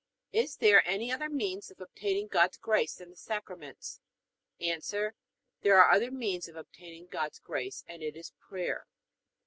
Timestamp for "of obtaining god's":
1.69-2.57, 6.47-7.37